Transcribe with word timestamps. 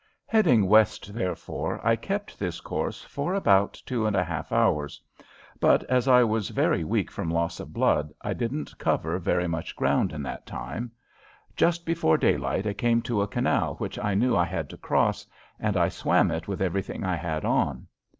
Heading 0.25 0.65
west, 0.67 1.13
therefore, 1.13 1.79
I 1.85 1.95
kept 1.95 2.39
this 2.39 2.59
course 2.59 3.03
for 3.03 3.35
about 3.35 3.73
two 3.85 4.07
and 4.07 4.15
a 4.15 4.23
half 4.23 4.51
hours, 4.51 4.99
but 5.59 5.83
as 5.83 6.07
I 6.07 6.23
was 6.23 6.49
very 6.49 6.83
weak 6.83 7.11
from 7.11 7.29
loss 7.29 7.59
of 7.59 7.71
blood 7.71 8.11
I 8.19 8.33
didn't 8.33 8.75
cover 8.79 9.19
very 9.19 9.47
much 9.47 9.75
ground 9.75 10.11
in 10.11 10.23
that 10.23 10.47
time. 10.47 10.91
Just 11.55 11.85
before 11.85 12.17
daylight 12.17 12.65
I 12.65 12.73
came 12.73 13.03
to 13.03 13.21
a 13.21 13.27
canal 13.27 13.75
which 13.75 13.99
I 13.99 14.15
knew 14.15 14.35
I 14.35 14.45
had 14.45 14.71
to 14.71 14.77
cross, 14.77 15.27
and 15.59 15.77
I 15.77 15.87
swam 15.87 16.31
it 16.31 16.47
with 16.47 16.63
everything 16.63 17.03
I 17.03 17.17
had 17.17 17.45
on. 17.45 17.85